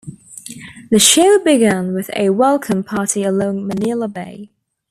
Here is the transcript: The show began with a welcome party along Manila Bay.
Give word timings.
The 0.89 0.97
show 0.97 1.37
began 1.43 1.93
with 1.93 2.09
a 2.15 2.31
welcome 2.31 2.83
party 2.83 3.21
along 3.23 3.67
Manila 3.67 4.07
Bay. 4.07 4.49